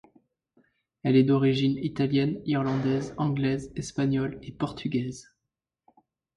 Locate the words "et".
4.41-4.51